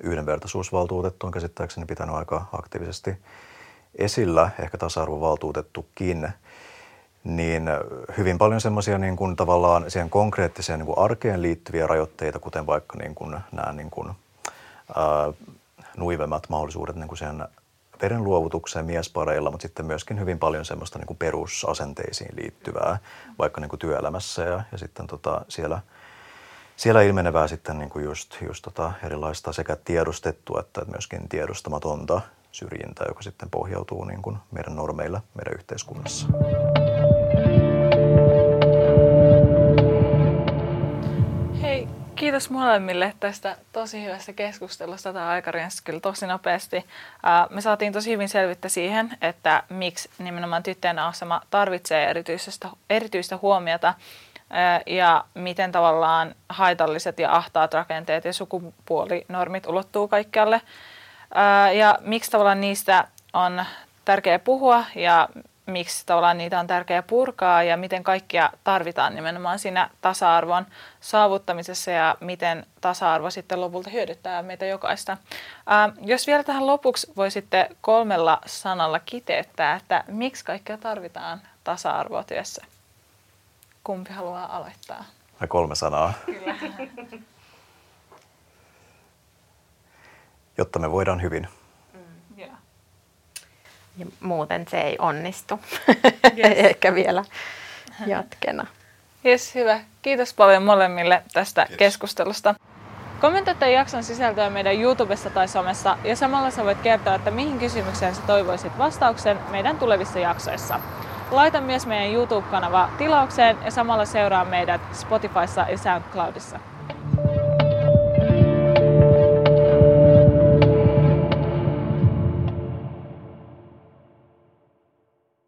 [0.00, 3.16] yhdenvertaisuusvaltuutettu on käsittääkseni pitänyt aika aktiivisesti
[3.98, 6.28] esillä, ehkä tasa-arvovaltuutettukin,
[7.24, 7.68] niin
[8.18, 12.98] hyvin paljon semmoisia niin kuin tavallaan siihen konkreettiseen niin kuin arkeen liittyviä rajoitteita, kuten vaikka
[12.98, 14.08] niin kuin nämä niin kuin,
[14.94, 15.32] ää,
[15.96, 17.48] nuivemmat mahdollisuudet niin kuin sen
[18.02, 22.98] verenluovutukseen miespareilla, mutta sitten myöskin hyvin paljon semmoista niin kuin perusasenteisiin liittyvää,
[23.38, 25.80] vaikka niin kuin työelämässä ja, ja sitten tota siellä,
[26.76, 32.20] siellä ilmenevää sitten niin kuin just, just tota erilaista sekä tiedostettua että myöskin tiedostamatonta
[32.52, 36.26] syrjintää, joka sitten pohjautuu niin kuin meidän normeilla meidän yhteiskunnassa.
[42.26, 45.12] Kiitos molemmille tästä tosi hyvästä keskustelusta.
[45.12, 45.52] Tämä aika
[45.84, 46.86] kyllä tosi nopeasti.
[47.50, 53.94] Me saatiin tosi hyvin selvittä siihen, että miksi nimenomaan tyttöjen asema tarvitsee erityistä, erityistä huomiota
[54.86, 60.60] ja miten tavallaan haitalliset ja ahtaat rakenteet ja sukupuolinormit ulottuu kaikkialle.
[61.78, 63.64] Ja miksi tavallaan niistä on
[64.04, 65.28] tärkeää puhua ja
[65.66, 70.66] miksi tavallaan niitä on tärkeää purkaa ja miten kaikkia tarvitaan nimenomaan siinä tasa-arvon
[71.00, 75.16] saavuttamisessa ja miten tasa-arvo sitten lopulta hyödyttää meitä jokaista.
[75.66, 82.64] Ää, jos vielä tähän lopuksi voisitte kolmella sanalla kiteyttää, että miksi kaikkea tarvitaan tasa-arvoa työssä?
[83.84, 85.04] Kumpi haluaa aloittaa?
[85.40, 86.12] Vai kolme sanaa?
[86.26, 86.54] Kyllä.
[90.58, 91.48] Jotta me voidaan hyvin.
[93.98, 95.60] Ja muuten se ei onnistu.
[96.38, 96.52] Yes.
[96.68, 97.24] Ehkä vielä
[98.06, 98.66] jatkena.
[99.24, 99.80] Yes, hyvä.
[100.02, 101.78] Kiitos paljon molemmille tästä yes.
[101.78, 102.54] keskustelusta.
[103.20, 107.58] Kommentoi tämän jakson sisältöä meidän YouTubessa tai somessa ja samalla sä voit kertoa, että mihin
[107.58, 110.80] kysymykseen sä toivoisit vastauksen meidän tulevissa jaksoissa.
[111.30, 116.60] Laita myös meidän YouTube-kanava tilaukseen ja samalla seuraa meidät Spotifyssa ja SoundCloudissa.